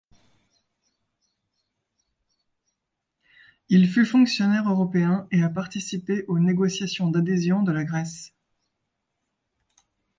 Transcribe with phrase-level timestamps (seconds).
[3.69, 8.33] Il fut fonctionnaire européen et a participé aux négociations d'adhésion de la Grèce.